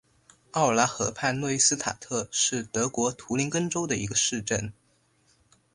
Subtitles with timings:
[0.53, 4.73] 奥尔拉河畔诺伊斯塔特是德国图林根州的一个市镇。